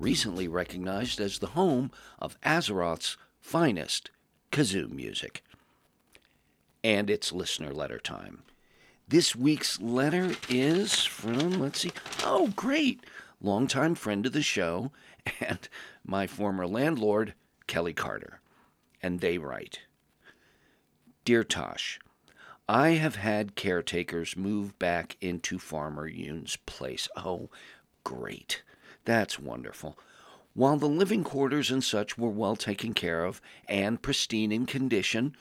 [0.00, 4.10] recently recognized as the home of Azeroth's finest
[4.50, 5.44] kazoo music.
[6.82, 8.42] And it's listener letter time.
[9.06, 11.92] This week's letter is from, let's see,
[12.24, 13.04] oh, great,
[13.40, 14.90] longtime friend of the show
[15.40, 15.68] and
[16.04, 17.34] my former landlord,
[17.66, 18.40] Kelly Carter.
[19.02, 19.80] And they write
[21.24, 21.98] Dear Tosh,
[22.68, 27.08] I have had caretakers move back into Farmer Yoon's place.
[27.16, 27.50] Oh,
[28.04, 28.62] great.
[29.10, 29.98] That's wonderful.
[30.54, 35.34] While the living quarters and such were well taken care of and pristine in condition,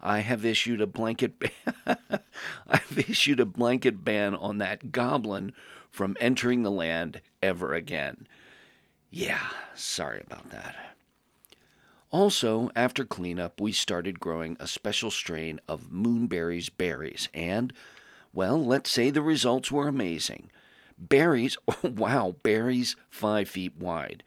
[0.00, 1.98] I have issued a blanket ban-
[2.68, 5.54] I've issued a blanket ban on that goblin
[5.90, 8.28] from entering the land ever again.
[9.10, 10.76] Yeah, sorry about that.
[12.12, 17.72] Also, after cleanup, we started growing a special strain of moonberries berries, and,
[18.32, 20.48] well, let's say the results were amazing.
[20.98, 24.22] Berries, oh, wow, berries five feet wide.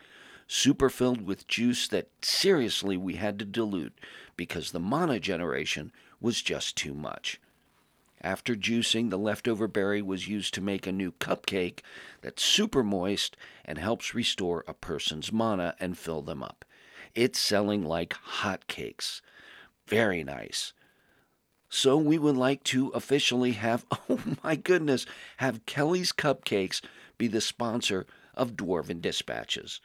[0.48, 3.98] Super filled with juice that seriously we had to dilute
[4.36, 7.40] because the mana generation was just too much.
[8.22, 11.80] After juicing, the leftover berry was used to make a new cupcake
[12.22, 16.66] that's super moist and helps restore a person's mana and fill them up.
[17.16, 19.22] It's selling like hotcakes.
[19.88, 20.74] Very nice.
[21.70, 25.06] So we would like to officially have, oh my goodness,
[25.38, 26.82] have Kelly's Cupcakes
[27.18, 29.80] be the sponsor of Dwarven Dispatches.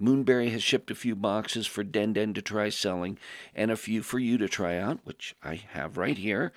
[0.00, 3.18] Moonberry has shipped a few boxes for Den Den to try selling
[3.54, 6.52] and a few for you to try out, which I have right here,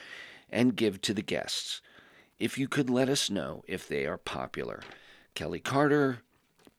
[0.49, 1.81] and give to the guests.
[2.37, 4.81] If you could let us know if they are popular.
[5.35, 6.19] Kelly Carter,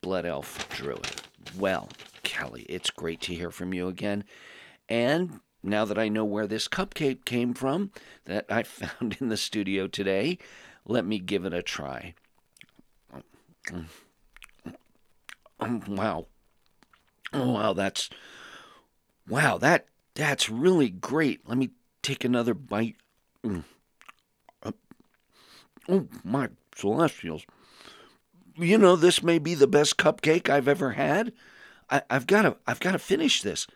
[0.00, 1.22] Blood Elf Druid.
[1.58, 1.88] Well,
[2.22, 4.24] Kelly, it's great to hear from you again.
[4.88, 7.90] And now that I know where this cupcake came from
[8.24, 10.38] that I found in the studio today,
[10.86, 12.14] let me give it a try.
[13.66, 13.86] Mm.
[15.60, 15.88] Mm.
[15.88, 16.26] Wow.
[17.32, 18.10] Oh, wow, that's
[19.28, 21.46] wow, that that's really great.
[21.48, 21.70] Let me
[22.02, 22.96] take another bite.
[23.44, 23.64] Mm.
[25.88, 27.44] Oh, my celestials.
[28.56, 31.32] You know, this may be the best cupcake I've ever had.
[31.88, 33.66] I, have got to I've got to finish this.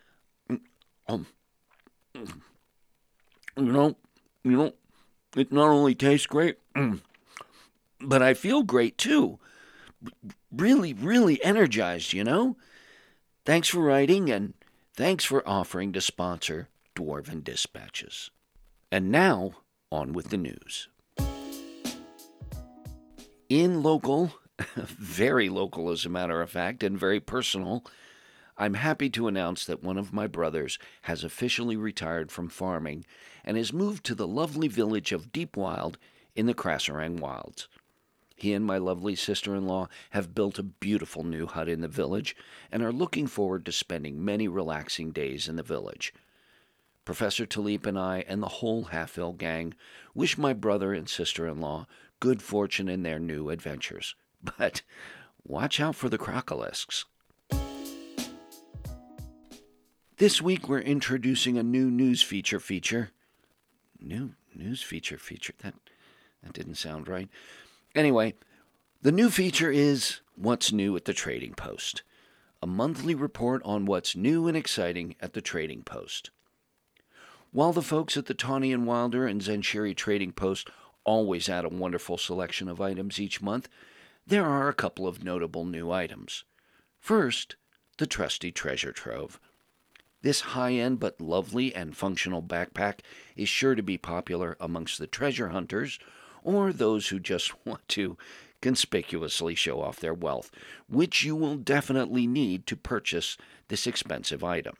[1.08, 1.26] Um
[3.56, 3.96] you know,
[4.42, 4.72] you know,
[5.36, 6.58] it not only tastes great,
[8.00, 9.38] but I feel great too.
[10.52, 12.56] Really, really energized, you know?
[13.44, 14.54] Thanks for writing and
[14.94, 18.30] thanks for offering to sponsor Dwarven Dispatches.
[18.92, 19.52] And now,
[19.90, 20.88] on with the news.
[23.48, 24.32] In local,
[24.76, 27.84] very local as a matter of fact, and very personal,
[28.56, 33.04] I'm happy to announce that one of my brothers has officially retired from farming
[33.44, 35.96] and has moved to the lovely village of Deepwild
[36.36, 37.68] in the Krasarang Wilds.
[38.36, 41.88] He and my lovely sister in law have built a beautiful new hut in the
[41.88, 42.36] village
[42.70, 46.12] and are looking forward to spending many relaxing days in the village.
[47.04, 49.74] Professor Taliep and I and the whole Halfhill gang
[50.14, 51.86] wish my brother and sister in law
[52.20, 54.14] good fortune in their new adventures.
[54.42, 54.82] But
[55.44, 57.04] watch out for the crocolisks.
[60.24, 63.10] This week we're introducing a new news feature feature.
[64.00, 65.52] New news feature feature.
[65.58, 65.74] That
[66.42, 67.28] that didn't sound right.
[67.94, 68.32] Anyway,
[69.02, 72.04] the new feature is What's New at the Trading Post.
[72.62, 76.30] A monthly report on what's new and exciting at the Trading Post.
[77.52, 80.70] While the folks at the Tawny and Wilder and Zenshiri Trading Post
[81.04, 83.68] always add a wonderful selection of items each month,
[84.26, 86.44] there are a couple of notable new items.
[86.98, 87.56] First,
[87.98, 89.38] the trusty treasure trove.
[90.24, 93.00] This high end but lovely and functional backpack
[93.36, 95.98] is sure to be popular amongst the treasure hunters
[96.42, 98.16] or those who just want to
[98.62, 100.50] conspicuously show off their wealth,
[100.88, 103.36] which you will definitely need to purchase
[103.68, 104.76] this expensive item.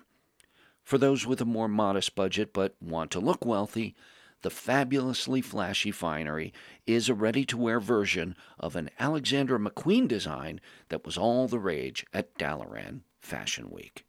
[0.83, 3.95] For those with a more modest budget but want to look wealthy,
[4.41, 6.55] the fabulously flashy finery
[6.87, 11.59] is a ready to wear version of an Alexandra McQueen design that was all the
[11.59, 14.07] rage at Dalaran Fashion Week.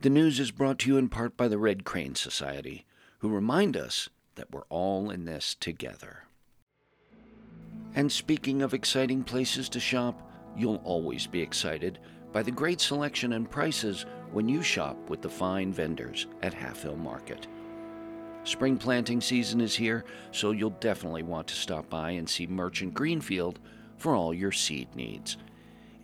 [0.00, 2.86] The news is brought to you in part by the Red Crane Society,
[3.18, 6.22] who remind us that we're all in this together.
[7.96, 10.22] And speaking of exciting places to shop,
[10.56, 11.98] you'll always be excited
[12.32, 16.96] by the great selection and prices when you shop with the fine vendors at Halfhill
[16.96, 17.48] Market.
[18.44, 22.94] Spring planting season is here, so you'll definitely want to stop by and see Merchant
[22.94, 23.58] Greenfield
[23.96, 25.38] for all your seed needs.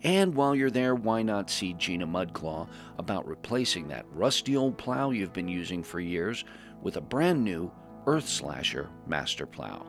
[0.04, 2.68] And while you're there, why not see Gina Mudclaw
[2.98, 6.44] about replacing that rusty old plow you've been using for years
[6.82, 7.72] with a brand new
[8.06, 9.86] Earth Slasher Master Plow?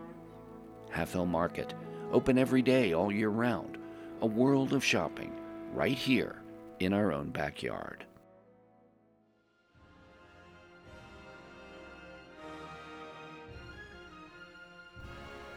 [0.90, 1.74] Halfhill Market,
[2.14, 3.78] open every day all year round.
[4.22, 5.34] A world of shopping
[5.74, 6.42] right here
[6.80, 8.06] in our own backyard.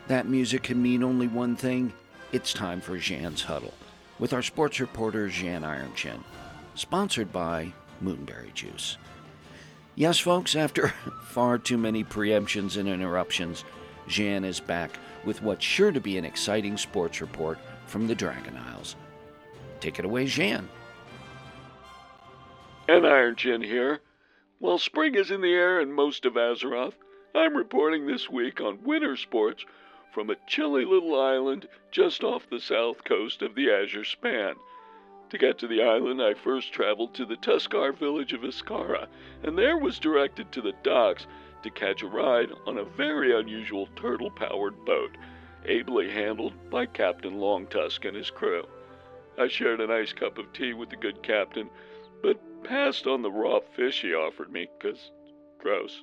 [0.09, 1.93] That music can mean only one thing
[2.33, 3.75] it's time for Zhan's Huddle
[4.19, 6.23] with our sports reporter Zhan Ironchin,
[6.75, 7.73] sponsored by
[8.03, 8.97] Moonberry Juice.
[9.95, 10.89] Yes, folks, after
[11.25, 13.65] far too many preemptions and interruptions,
[14.09, 18.57] Zhan is back with what's sure to be an exciting sports report from the Dragon
[18.57, 18.97] Isles.
[19.81, 20.65] Take it away, Zhan.
[22.89, 24.01] Zhan Ironchin here.
[24.61, 26.95] While spring is in the air in most of Azeroth,
[27.35, 29.65] I'm reporting this week on winter sports
[30.13, 34.55] from a chilly little island just off the south coast of the Azure Span.
[35.31, 39.09] To get to the island, I first traveled to the Tuskarr village of Iskaara,
[39.43, 41.27] and there was directed to the docks
[41.63, 45.11] to catch a ride on a very unusual turtle powered boat,
[45.67, 48.67] ably handled by Captain Longtusk and his crew.
[49.37, 51.69] I shared a nice cup of tea with the good captain,
[52.23, 55.11] but passed on the raw fish he offered me, 'cause
[55.59, 56.03] gross.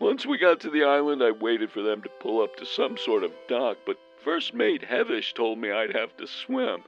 [0.00, 2.96] Once we got to the island, I waited for them to pull up to some
[2.96, 6.82] sort of dock, but First Mate Hevish told me I'd have to swim,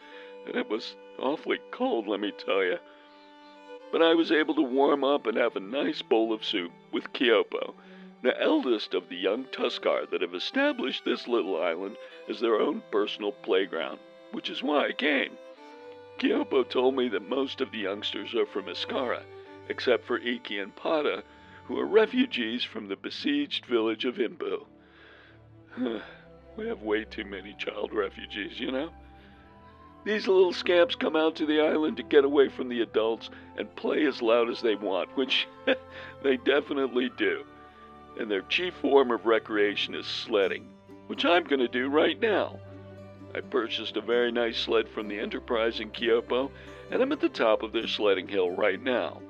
[0.47, 2.79] and it was awfully cold, let me tell you.
[3.93, 7.13] But I was able to warm up and have a nice bowl of soup with
[7.13, 7.75] Kyopo,
[8.23, 11.99] the eldest of the young Tuskarr that have established this little island
[12.31, 13.99] as their own personal playground,
[14.31, 15.37] which is why I came.
[16.17, 19.23] Kyopo told me that most of the youngsters are from Iskaara,
[19.69, 21.23] except for Iki and Pata,
[21.65, 24.65] who are refugees from the besieged village of Imbu.
[26.57, 28.91] we have way too many child refugees, you know?
[30.05, 33.75] These little scamps come out to the island to get away from the adults and
[33.77, 35.47] play as loud as they want, which
[36.23, 37.45] they definitely do.
[38.19, 40.67] And their chief form of recreation is sledding,
[41.07, 42.59] which I'm going to do right now.
[43.35, 46.51] I purchased a very nice sled from the Enterprise in Kyopo,
[46.91, 49.23] and I'm at the top of their sledding hill right now.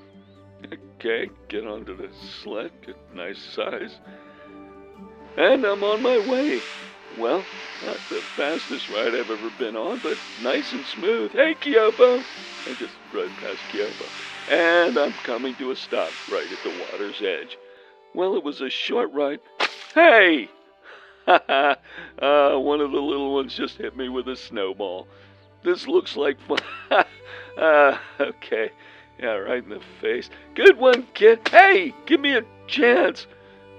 [0.65, 2.09] Okay, get onto the
[2.43, 3.99] sled, get nice size.
[5.37, 6.61] And I'm on my way.
[7.19, 7.45] Well,
[7.85, 11.33] not the fastest ride I've ever been on, but nice and smooth.
[11.33, 12.19] Hey, Kyopo!
[12.21, 14.07] I just rode past Kyopo.
[14.51, 17.59] And I'm coming to a stop right at the water's edge.
[18.15, 19.41] Well, it was a short ride.
[19.95, 20.49] Hey!
[21.27, 21.75] uh,
[22.19, 25.07] one of the little ones just hit me with a snowball.
[25.63, 26.59] This looks like fun.
[27.59, 28.71] uh, okay.
[29.19, 30.31] Yeah, right in the face.
[30.55, 31.47] Good one, kid.
[31.49, 33.27] Hey, give me a chance.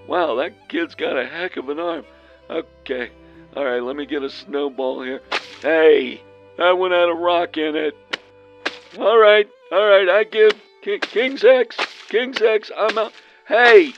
[0.08, 2.06] Wow, that kid's got a heck of an arm.
[2.50, 3.12] Okay.
[3.56, 5.22] All right, let me get a snowball here.
[5.62, 6.22] Hey,
[6.58, 7.96] that one had a rock in it.
[8.98, 11.78] All right, all right, I give King, King's X.
[12.10, 13.14] King's X, I'm out.
[13.48, 13.94] Hey,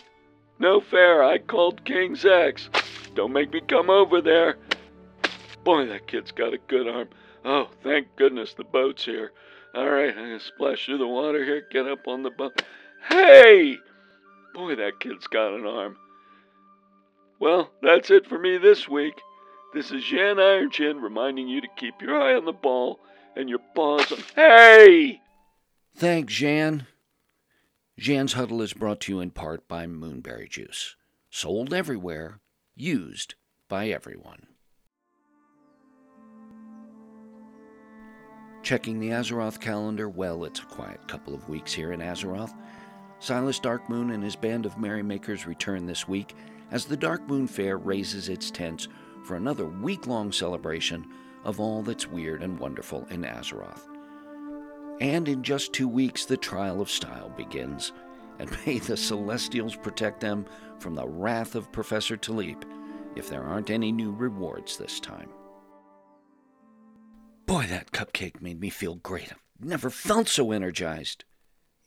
[0.60, 1.24] no fair.
[1.24, 2.70] I called King's X.
[3.14, 4.58] Don't make me come over there.
[5.64, 7.10] Boy, that kid's got a good arm.
[7.44, 9.32] Oh, thank goodness the boat's here.
[9.76, 12.62] All right, I'm gonna splash through the water here, get up on the boat.
[13.10, 13.78] Hey!
[14.54, 15.98] Boy, that kid's got an arm.
[17.42, 19.20] Well, that's it for me this week.
[19.74, 23.02] This is Zhan Ironchin reminding you to keep your eye on the ball
[23.36, 24.20] and your paws on.
[24.34, 25.20] Hey!
[25.94, 26.88] Thanks, Zhan.
[28.00, 30.96] Zhan's Huddle is brought to you in part by Moonberry Juice.
[31.30, 32.40] Sold everywhere,
[32.76, 33.36] used
[33.68, 34.48] by everyone.
[38.66, 42.52] Checking the Azeroth calendar, well, it's a quiet couple of weeks here in Azeroth.
[43.20, 46.36] Silas Darkmoon and his band of merrymakers return this week
[46.72, 48.88] as the Darkmoon Faire raises its tents
[49.24, 51.06] for another week long celebration
[51.44, 53.84] of all that's weird and wonderful in Azeroth.
[55.00, 57.92] And in just two weeks, the Trial of Style begins,
[58.40, 60.44] and may the Celestials protect them
[60.80, 62.64] from the wrath of Professor Taliep
[63.16, 65.30] if there aren't any new rewards this time.
[67.46, 69.32] Boy, that cupcake made me feel great.
[69.32, 71.26] I've never felt so energized.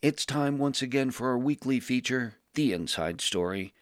[0.01, 3.75] It's time once again for our weekly feature, The Inside Story,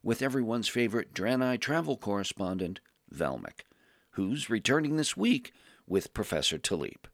[0.00, 2.78] with everyone's favorite Draenei travel correspondent,
[3.12, 3.64] Velmic,
[4.10, 5.52] who's returning this week
[5.88, 7.06] with Professor Taliep.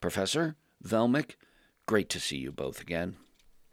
[0.00, 1.32] Professor, Velmic,
[1.84, 3.16] great to see you both again.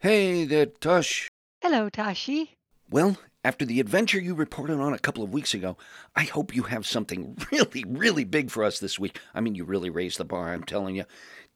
[0.00, 1.30] Hey there, Tush.
[1.62, 2.58] Hello, Tashi.
[2.90, 5.76] Well, After the adventure you reported on a couple of weeks ago,
[6.14, 9.18] I hope you have something really, really big for us this week.
[9.34, 11.04] I mean, you really raised the bar, I'm telling you.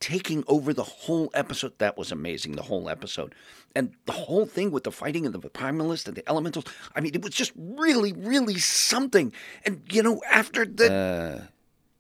[0.00, 3.34] Taking over the whole episode, that was amazing, the whole episode.
[3.74, 6.64] And the whole thing with the fighting and the primalist and the elementals,
[6.94, 9.32] I mean, it was just really, really something.
[9.64, 10.92] And, you know, after the.
[10.92, 11.44] Uh,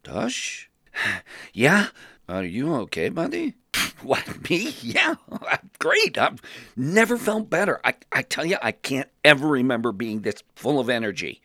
[0.02, 0.68] Tush?
[1.52, 1.88] yeah?
[2.28, 3.54] Are you okay, buddy?
[4.02, 4.74] What, me?
[4.82, 5.14] Yeah,
[5.78, 6.16] great.
[6.16, 6.40] I've
[6.76, 7.80] never felt better.
[7.82, 11.40] I, I tell you, I can't ever remember being this full of energy.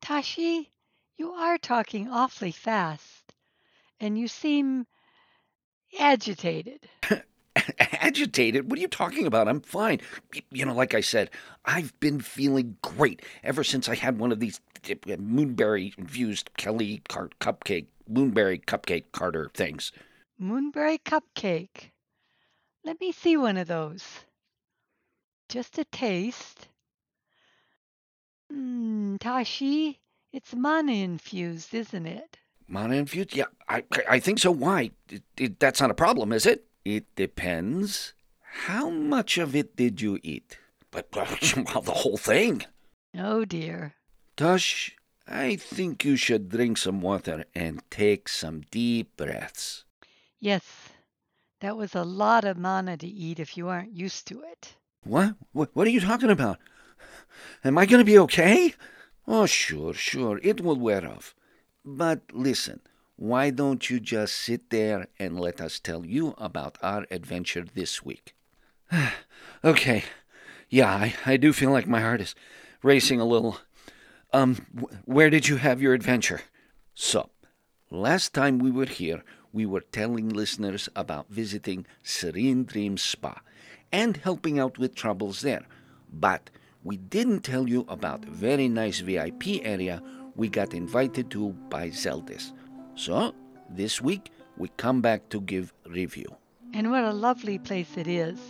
[0.00, 0.70] Tashi,
[1.18, 3.34] you are talking awfully fast,
[4.00, 4.86] and you seem
[5.98, 6.88] agitated.
[7.78, 8.70] agitated?
[8.70, 9.48] What are you talking about?
[9.48, 10.00] I'm fine.
[10.50, 11.30] You know, like I said,
[11.64, 17.02] I've been feeling great ever since I had one of these uh, moonberry infused Kelly
[17.08, 19.92] cart cupcake, moonberry cupcake Carter things.
[20.40, 21.90] Moonberry cupcake.
[22.84, 24.04] Let me see one of those.
[25.48, 26.68] Just a taste.
[28.52, 30.00] Mmm, Tashi,
[30.32, 32.38] it's mana infused, isn't it?
[32.66, 33.36] Mana infused?
[33.36, 34.50] Yeah, I, I think so.
[34.50, 34.90] Why?
[35.08, 36.66] It, it, that's not a problem, is it?
[36.84, 38.14] It depends.
[38.40, 40.58] How much of it did you eat?
[40.90, 42.64] But well, the whole thing.
[43.16, 43.94] Oh dear.
[44.36, 44.92] Tush,
[45.26, 49.84] I think you should drink some water and take some deep breaths.
[50.44, 50.90] Yes,
[51.62, 54.76] that was a lot of mana to eat if you aren't used to it.
[55.02, 55.36] What?
[55.52, 56.58] What, what are you talking about?
[57.64, 58.74] Am I going to be okay?
[59.26, 61.34] Oh, sure, sure, it will wear off.
[61.82, 62.82] But listen,
[63.16, 68.04] why don't you just sit there and let us tell you about our adventure this
[68.04, 68.34] week?
[69.64, 70.04] okay.
[70.68, 72.34] Yeah, I, I do feel like my heart is
[72.82, 73.60] racing a little.
[74.34, 74.56] Um,
[75.06, 76.42] where did you have your adventure?
[76.94, 77.30] So,
[77.90, 79.22] last time we were here,
[79.54, 83.40] we were telling listeners about visiting Serene Dream Spa
[83.92, 85.64] and helping out with troubles there.
[86.12, 86.50] But
[86.82, 90.02] we didn't tell you about a very nice VIP area
[90.34, 92.52] we got invited to by Zeldis.
[92.96, 93.32] So,
[93.70, 96.36] this week, we come back to give review.
[96.72, 98.40] And what a lovely place it is.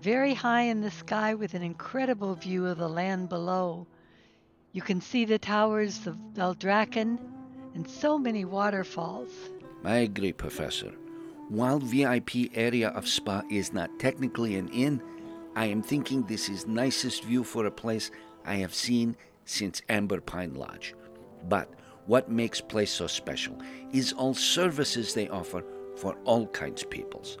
[0.00, 3.88] Very high in the sky with an incredible view of the land below.
[4.70, 7.18] You can see the towers of Valdrakken
[7.74, 9.30] and so many waterfalls.
[9.84, 10.92] I agree, Professor.
[11.48, 15.02] While VIP area of spa is not technically an inn,
[15.56, 18.10] I am thinking this is nicest view for a place
[18.44, 20.94] I have seen since Amberpine Lodge.
[21.48, 21.70] But
[22.06, 23.56] what makes place so special
[23.92, 25.64] is all services they offer
[25.96, 27.38] for all kinds of peoples.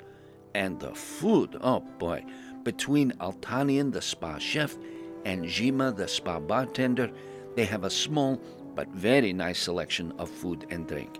[0.54, 2.24] And the food, oh boy,
[2.62, 4.76] between Altanian, the spa chef,
[5.24, 7.10] and Jima, the spa bartender,
[7.56, 8.40] they have a small
[8.74, 11.18] but very nice selection of food and drink.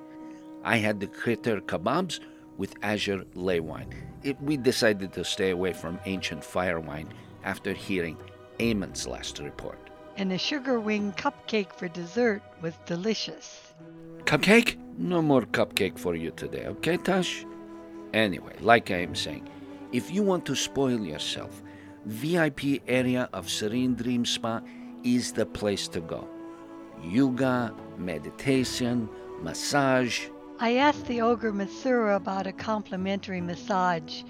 [0.65, 2.21] I had the kritter kebabs
[2.57, 3.95] with azure ley wine.
[4.23, 7.13] It, we decided to stay away from ancient fire wine
[7.45, 8.17] after hearing
[8.59, 9.89] Eamon's last report
[10.19, 13.73] and the sugar wing cupcake for dessert was delicious.
[14.25, 14.77] Cupcake?
[14.99, 17.47] No more cupcake for you today, okay, Tash?
[18.13, 19.49] Anyway, like I am saying,
[19.93, 21.63] if you want to spoil yourself,
[22.05, 24.61] VIP area of Serene Dream Spa
[25.05, 26.29] is the place to go.
[27.01, 29.09] Yoga, meditation,
[29.41, 30.27] massage.
[30.61, 34.25] I asked the ogre Masura about a complimentary massage,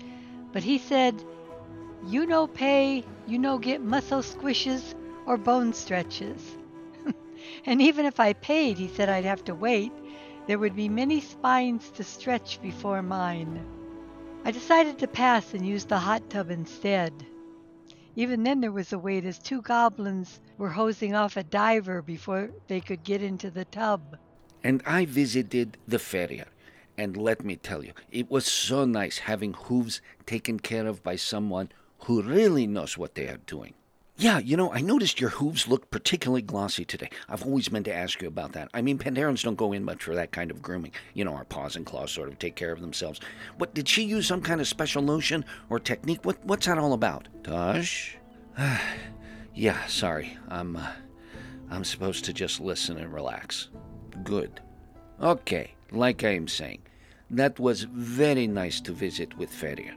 [0.52, 1.25] but he said,
[2.06, 4.94] You no pay, you no get muscle squishes,
[5.25, 6.54] or bone stretches.
[7.64, 9.90] and even if I paid, he said I'd have to wait.
[10.47, 13.64] There would be many spines to stretch before mine.
[14.44, 17.12] I decided to pass and use the hot tub instead.
[18.16, 22.50] Even then, there was a wait as two goblins were hosing off a diver before
[22.66, 24.18] they could get into the tub.
[24.68, 26.48] And I visited the farrier.
[26.98, 31.16] And let me tell you, it was so nice having hooves taken care of by
[31.16, 31.70] someone
[32.00, 33.72] who really knows what they are doing.
[34.18, 37.08] Yeah, you know, I noticed your hooves look particularly glossy today.
[37.30, 38.68] I've always meant to ask you about that.
[38.75, 40.92] I mean, Pandarans don't go in much for that kind of grooming.
[41.14, 43.20] You know, our paws and claws sort of take care of themselves.
[43.56, 46.26] What did she use some kind of special lotion or technique?
[46.26, 47.28] What what's that all about?
[47.42, 48.18] Tosh?
[49.54, 50.37] yeah, sorry.
[50.50, 50.92] I'm uh,
[51.70, 53.70] I'm supposed to just listen and relax.
[54.25, 54.60] Good.
[55.20, 56.82] Okay, like I am saying,
[57.30, 59.94] that was very nice to visit with Feria.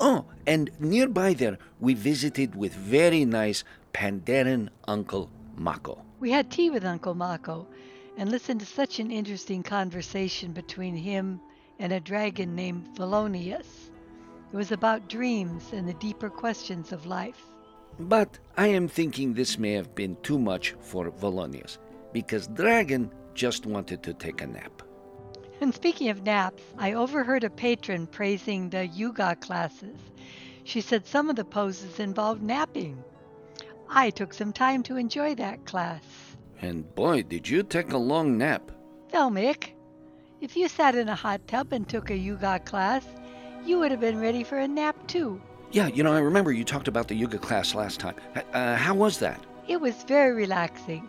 [0.00, 6.02] Oh, and nearby there, we visited with very nice Pandaren Uncle Mako.
[6.20, 7.66] We had tea with Uncle Mako
[8.16, 11.40] and listened to such an interesting conversation between him
[11.78, 13.90] and a dragon named Valonius.
[14.52, 17.46] It was about dreams and the deeper questions of life.
[17.98, 21.78] But I am thinking this may have been too much for Valonius,
[22.12, 24.82] because Dragon just wanted to take a nap.
[25.60, 29.98] And speaking of naps, I overheard a patron praising the yoga classes.
[30.64, 33.02] She said some of the poses involved napping.
[33.88, 36.02] I took some time to enjoy that class.
[36.60, 38.70] And boy, did you take a long nap.
[39.12, 39.70] Well, Mick,
[40.40, 43.04] if you sat in a hot tub and took a yoga class,
[43.64, 45.40] you would have been ready for a nap too.
[45.72, 48.14] Yeah, you know, I remember you talked about the yoga class last time.
[48.52, 49.40] Uh, how was that?
[49.66, 51.08] It was very relaxing.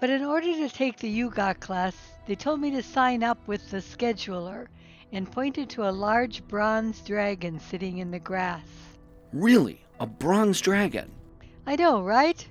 [0.00, 1.94] But in order to take the yoga class,
[2.26, 4.68] they told me to sign up with the scheduler
[5.12, 8.64] and pointed to a large bronze dragon sitting in the grass.
[9.32, 9.84] Really?
[9.98, 11.10] A bronze dragon?
[11.66, 12.48] I know, right?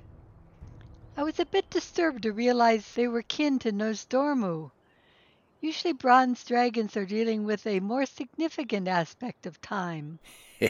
[1.18, 4.70] I was a bit disturbed to realize they were kin to Nosdormu.
[5.60, 10.20] Usually bronze dragons are dealing with a more significant aspect of time.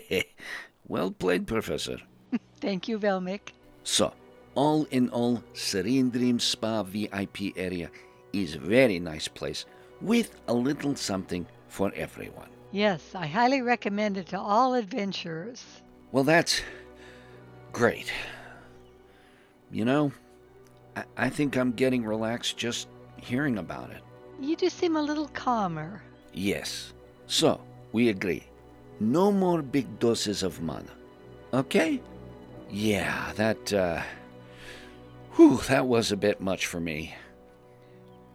[0.87, 1.97] well played, Professor.
[2.61, 3.51] Thank you, Velmic.
[3.83, 4.13] So,
[4.59, 7.89] all in all, Serene Dream Spa VIP area
[8.33, 9.65] is a very nice place
[10.01, 12.49] with a little something for everyone.
[12.73, 15.63] Yes, I highly recommend it to all adventurers.
[16.11, 16.61] Well, that's
[17.71, 18.11] great.
[19.71, 20.11] You know,
[20.97, 24.03] I, I think I'm getting relaxed just hearing about it.
[24.41, 26.01] You do seem a little calmer.
[26.33, 26.91] Yes.
[27.27, 27.61] So,
[27.93, 28.43] we agree.
[28.99, 30.91] No more big doses of mana.
[31.53, 32.01] Okay?
[32.69, 34.01] Yeah, that, uh.
[35.39, 37.15] Whew, that was a bit much for me.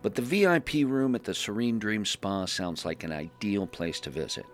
[0.01, 4.11] But the VIP room at the Serene Dream Spa sounds like an ideal place to
[4.11, 4.47] visit.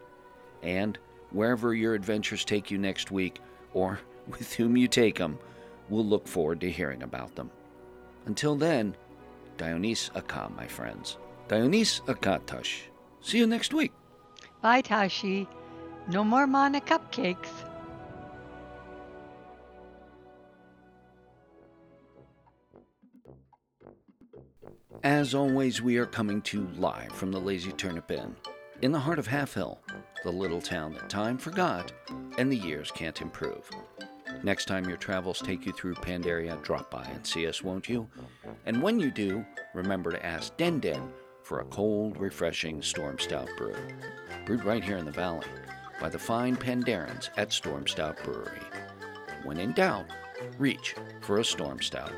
[0.61, 0.99] And
[1.30, 3.38] wherever your adventures take you next week,
[3.73, 5.38] or with whom you take them,
[5.90, 7.52] we'll look forward to hearing about them.
[8.26, 8.97] Until then,
[9.57, 11.19] Dionys Akka, my friends.
[11.47, 12.80] Dionys Akatash.
[13.21, 13.92] See you next week.
[14.61, 15.47] Bye, Tashi.
[16.09, 17.70] No more mana cupcakes.
[25.02, 28.37] As always, we are coming to you live from the Lazy Turnip Inn,
[28.83, 29.78] in the heart of Halfhill,
[30.25, 31.90] the little town that time forgot
[32.37, 33.71] and the years can't improve.
[34.42, 38.06] Next time your travels take you through Pandaria, drop by and see us, won't you?
[38.67, 41.10] And when you do, remember to ask Den Den
[41.45, 43.76] for a cold, refreshing Stormstout brew,
[44.45, 45.47] brewed right here in the valley
[45.99, 48.60] by the fine Pandarans at Stormstout Brewery.
[49.45, 50.10] When in doubt,
[50.58, 52.13] reach for a Stormstout.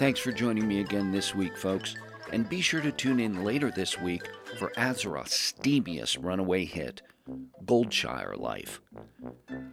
[0.00, 1.94] Thanks for joining me again this week, folks,
[2.32, 4.22] and be sure to tune in later this week
[4.58, 7.02] for Azeroth's steamiest runaway hit,
[7.66, 8.80] Goldshire Life.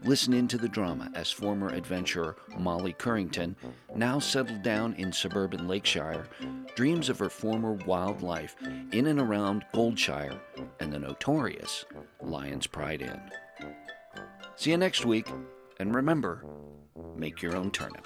[0.03, 3.55] Listen into the drama as former adventurer Molly Currington,
[3.95, 6.27] now settled down in suburban Lakeshire,
[6.75, 8.57] dreams of her former wild life
[8.91, 10.41] in and around Goldshire
[10.81, 11.85] and the notorious
[12.21, 13.21] Lion's Pride Inn.
[14.57, 15.29] See you next week,
[15.79, 16.43] and remember,
[17.15, 18.05] make your own turnip.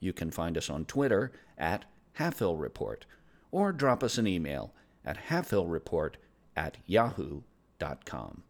[0.00, 1.84] you can find us on Twitter at
[2.58, 3.06] Report,
[3.50, 6.14] or drop us an email at halfhillreport
[6.56, 8.42] at yahoo.com.